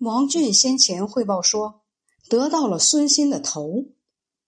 [0.00, 1.82] 王俊先前汇报说，
[2.30, 3.84] 得到了孙欣的头。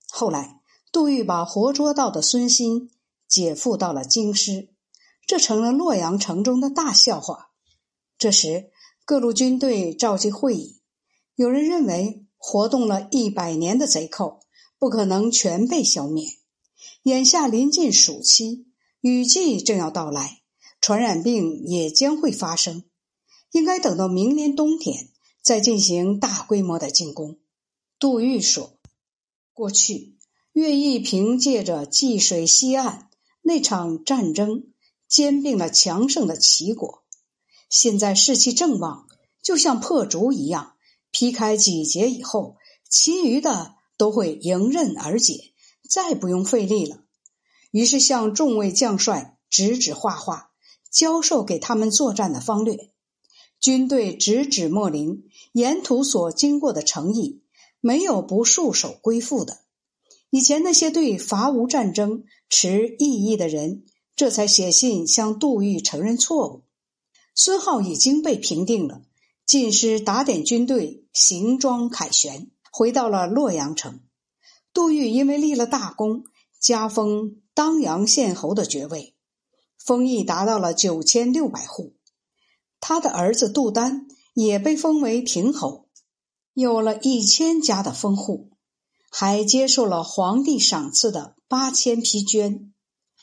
[0.09, 2.91] 后来，杜预把活捉到的孙欣
[3.29, 4.71] 解缚到了京师，
[5.27, 7.51] 这成了洛阳城中的大笑话。
[8.17, 8.71] 这时，
[9.05, 10.81] 各路军队召集会议，
[11.35, 14.41] 有人认为，活动了一百年的贼寇
[14.79, 16.31] 不可能全被消灭。
[17.03, 18.69] 眼下临近暑期，
[19.03, 20.41] 雨季正要到来，
[20.81, 22.85] 传染病也将会发生，
[23.51, 25.11] 应该等到明年冬天。
[25.43, 27.39] 再进行大规模的进攻，
[27.99, 28.79] 杜预说
[29.53, 30.17] ：“过去
[30.53, 33.11] 乐毅凭借着济水西岸
[33.43, 34.67] 那场战争，
[35.09, 37.03] 兼并了强盛的齐国。
[37.69, 39.09] 现在士气正旺，
[39.43, 40.77] 就像破竹一样，
[41.11, 42.57] 劈开几节以后，
[42.89, 45.53] 其余的都会迎刃而解，
[45.91, 47.03] 再不用费力了。
[47.73, 50.53] 于是向众位将帅指指画画，
[50.89, 52.91] 教授给他们作战的方略。”
[53.63, 55.23] 军队直指莫陵，
[55.53, 57.43] 沿途所经过的城邑，
[57.81, 59.61] 没有不束手归附的。
[60.31, 63.85] 以前那些对伐吴战争持异议的人，
[64.17, 66.65] 这才写信向杜预承认错误。
[67.35, 69.03] 孙浩已经被平定了，
[69.45, 74.01] 进师打点军队，行装凯旋，回到了洛阳城。
[74.73, 76.25] 杜预因为立了大功，
[76.59, 79.15] 加封当阳县侯的爵位，
[79.79, 81.95] 封邑达到了九千六百户。
[82.81, 85.89] 他的儿子杜丹也被封为亭侯，
[86.55, 88.51] 有了一千家的封户，
[89.11, 92.71] 还接受了皇帝赏赐的八千匹绢。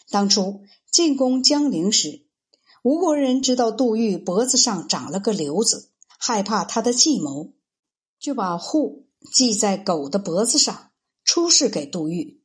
[0.10, 2.26] 当初进攻江陵时，
[2.84, 7.54] 吴国人知道杜预脖子上长了个瘤子，害怕他的计谋，
[8.20, 10.92] 就把户系在狗的脖子上，
[11.24, 12.42] 出示给杜预。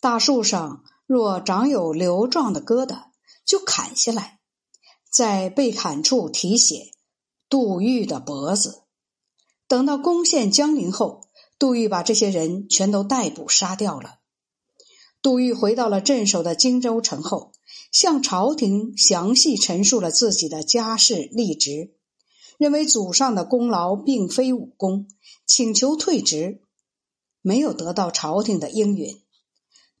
[0.00, 3.10] 大树上若长有瘤状的疙瘩，
[3.44, 4.40] 就砍下来。
[5.10, 6.92] 在被砍处题写
[7.50, 8.84] “杜预的脖子”。
[9.68, 14.20] 等到攻陷江陵后，杜预把这些人全都逮捕杀掉了。
[15.20, 17.52] 杜预回到了镇守的荆州城后，
[17.92, 21.94] 向朝廷详细陈述了自己的家世历职，
[22.56, 25.06] 认为祖上的功劳并非武功，
[25.44, 26.62] 请求退职，
[27.42, 29.20] 没有得到朝廷的应允。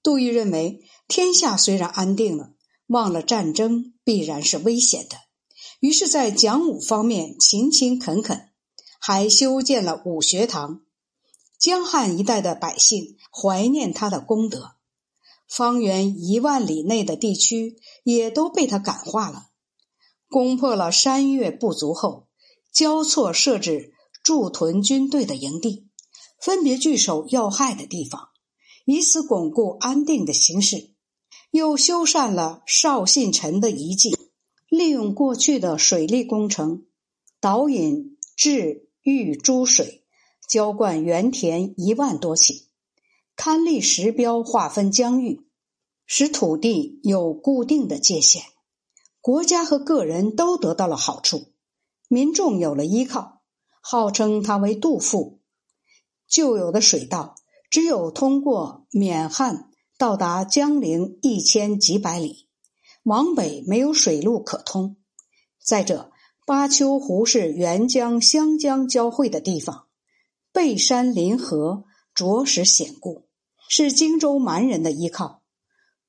[0.02, 2.52] 杜预认为，天下虽然安定了。
[2.86, 5.16] 忘了战争必然是危险的，
[5.80, 8.50] 于是，在讲武方面勤勤恳恳，
[9.00, 10.82] 还修建了武学堂。
[11.58, 14.72] 江汉一带的百姓怀念他的功德，
[15.48, 19.46] 方圆一万里内的地区也都被他感化了。
[20.28, 22.28] 攻破了山岳不足后，
[22.70, 25.88] 交错设置驻屯军队的营地，
[26.38, 28.28] 分别据守要害的地方，
[28.84, 30.90] 以此巩固安定的形势。
[31.50, 34.16] 又修缮了邵信臣的遗迹，
[34.80, 36.86] 利用过去的水利工程，
[37.38, 40.06] 导引治御诸水，
[40.48, 42.62] 浇灌原田一万多顷，
[43.36, 45.42] 勘立石标划分疆域，
[46.06, 48.42] 使土地有固定的界限，
[49.20, 51.52] 国家和个人都得到了好处，
[52.08, 53.42] 民众有了依靠，
[53.82, 55.42] 号称他为杜父。
[56.26, 57.34] 旧有的水道
[57.68, 59.66] 只有通过缅汉。
[59.98, 62.48] 到达江陵一千几百里，
[63.02, 64.96] 往北没有水路可通。
[65.64, 66.12] 再者，
[66.46, 69.86] 巴丘湖是沅江、湘江交汇的地方，
[70.52, 71.84] 背山临河，
[72.14, 73.28] 着实险固，
[73.68, 75.42] 是荆州蛮人的依靠。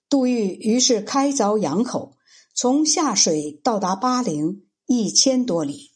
[0.09, 2.17] 杜预于是开凿洋口，
[2.53, 5.91] 从下水到达巴陵一千多里，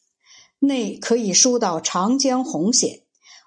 [0.60, 3.02] 内可以疏导长江洪险，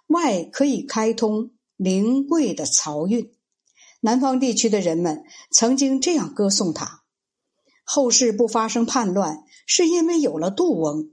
[0.09, 3.33] 外可以开通灵贵的漕运。
[4.01, 7.03] 南方地区的人们曾经这样歌颂他：
[7.91, 11.11] 后世不发生叛乱，是因为有了杜翁。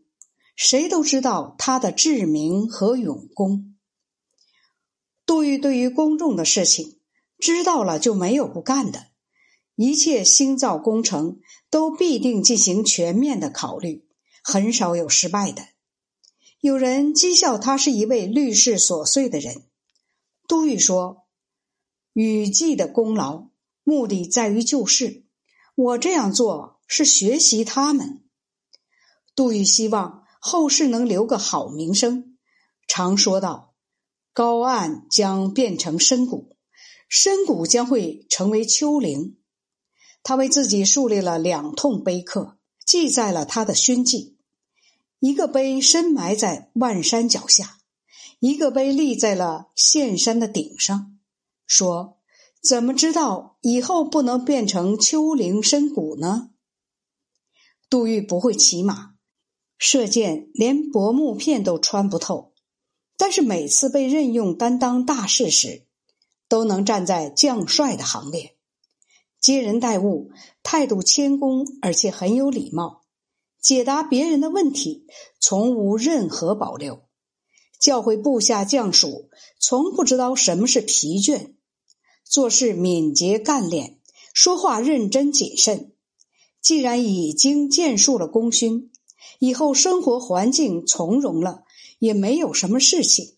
[0.58, 3.78] 谁都知道他的智明和勇功。
[5.26, 7.00] 杜预对于公众的事情，
[7.40, 9.06] 知道了就没有不干的。
[9.76, 14.06] 一切兴造工程都必定进行全面的考虑，
[14.44, 15.66] 很少有失败的。
[16.60, 19.64] 有人讥笑他是一位律事琐碎的人。
[20.46, 21.24] 杜预说。
[22.12, 23.48] 禹季的功劳，
[23.84, 25.25] 目的在于救世。
[25.76, 28.24] 我这样做是学习他们。
[29.36, 32.38] 杜预希望后世能留个好名声，
[32.88, 33.74] 常说道
[34.32, 36.56] ：“高岸将变成深谷，
[37.10, 39.38] 深谷将会成为丘陵。”
[40.24, 44.38] 他为自己树立了两通碑刻，记载了他的勋绩。
[45.20, 47.78] 一个碑深埋在万山脚下，
[48.40, 51.20] 一个碑立在了县山的顶上。
[51.68, 52.20] 说
[52.68, 56.50] ：“怎么知道以后不能变成丘陵深谷呢？”
[57.90, 59.12] 杜预不会骑马，
[59.78, 62.54] 射箭连薄木片都穿不透，
[63.18, 65.86] 但是每次被任用担当大事时，
[66.50, 68.58] 都能站在将帅的行列，
[69.40, 70.32] 接人待物
[70.64, 73.04] 态度谦恭，而且很有礼貌，
[73.62, 75.06] 解答别人的问题
[75.40, 77.04] 从无任何保留，
[77.80, 79.30] 教诲部下将属
[79.60, 81.55] 从不知道什么是疲倦，
[82.26, 84.00] 做事敏捷干练，
[84.34, 85.94] 说话认真谨慎。
[86.62, 88.92] 既然已经建树了功勋。
[89.40, 91.64] 以后生活环境从容了，
[92.00, 93.36] 也没有什么事情，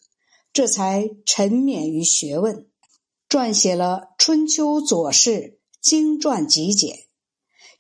[0.54, 2.68] 这才沉湎于学问，
[3.28, 6.96] 撰写了《春秋左氏经传集简》，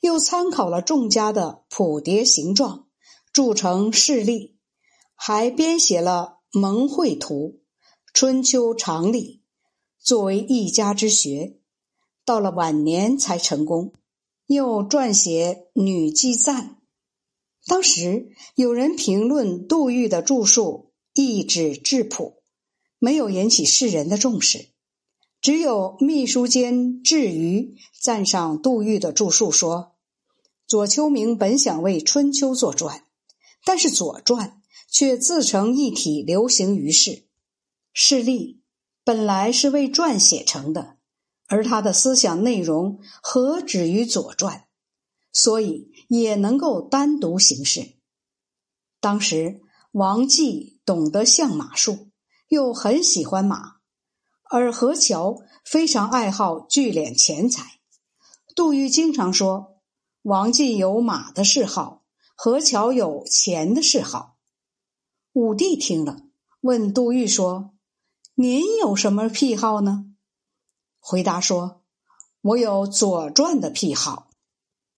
[0.01, 2.87] 又参考了众家的谱牒形状，
[3.31, 4.57] 铸成事例，
[5.13, 7.35] 还编写了《蒙会图》
[8.13, 9.36] 《春秋常例》，
[10.07, 11.57] 作为一家之学。
[12.23, 13.91] 到了晚年才成功，
[14.45, 16.63] 又撰写《女妓赞》。
[17.65, 22.41] 当时有人评论杜预的著述一纸质朴，
[22.99, 24.69] 没有引起世人的重视。
[25.41, 29.97] 只有秘书监智瑜赞赏杜预的著述说
[30.65, 33.03] ：“左丘明本想为《春秋》作传，
[33.65, 34.49] 但是《左传》
[34.89, 37.25] 却自成一体，流行于世。
[37.91, 38.56] 事例
[39.07, 40.97] 本来是为传写成的，
[41.47, 44.57] 而他的思想内容何止于《左传》。”
[45.31, 47.95] 所以也能够单独行事。
[48.99, 49.61] 当时
[49.91, 52.09] 王继懂得相马术，
[52.49, 53.75] 又很喜欢马，
[54.49, 57.79] 而何乔非常爱好聚敛钱财。
[58.55, 59.77] 杜预经常说
[60.23, 62.03] ：“王继有马的嗜好，
[62.35, 64.35] 何乔有钱的嗜好。”
[65.31, 66.17] 武帝听了，
[66.59, 67.75] 问杜预说
[68.39, 70.05] ：“您有什么癖好呢？”
[71.01, 71.81] 回答说
[72.41, 74.26] ：“我有《左传》的癖好。”